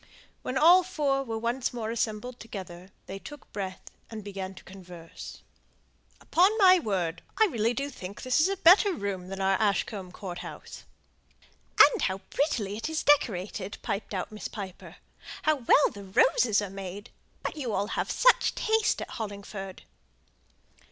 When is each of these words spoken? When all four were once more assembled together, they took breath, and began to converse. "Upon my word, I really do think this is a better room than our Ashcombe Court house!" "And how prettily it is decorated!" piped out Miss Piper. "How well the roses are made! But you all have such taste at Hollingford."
When 0.41 0.57
all 0.57 0.81
four 0.81 1.21
were 1.21 1.37
once 1.37 1.73
more 1.73 1.91
assembled 1.91 2.39
together, 2.39 2.89
they 3.05 3.19
took 3.19 3.53
breath, 3.53 3.91
and 4.09 4.23
began 4.23 4.55
to 4.55 4.63
converse. 4.63 5.43
"Upon 6.19 6.57
my 6.57 6.79
word, 6.79 7.21
I 7.37 7.45
really 7.45 7.75
do 7.75 7.91
think 7.91 8.23
this 8.23 8.39
is 8.41 8.47
a 8.49 8.57
better 8.57 8.95
room 8.95 9.27
than 9.27 9.39
our 9.39 9.61
Ashcombe 9.61 10.11
Court 10.11 10.39
house!" 10.39 10.85
"And 11.79 12.01
how 12.01 12.17
prettily 12.31 12.75
it 12.77 12.89
is 12.89 13.03
decorated!" 13.03 13.77
piped 13.83 14.15
out 14.15 14.31
Miss 14.31 14.47
Piper. 14.47 14.95
"How 15.43 15.57
well 15.57 15.91
the 15.93 16.05
roses 16.05 16.63
are 16.63 16.71
made! 16.71 17.11
But 17.43 17.55
you 17.55 17.71
all 17.71 17.89
have 17.89 18.09
such 18.09 18.55
taste 18.55 19.03
at 19.03 19.09
Hollingford." 19.19 19.83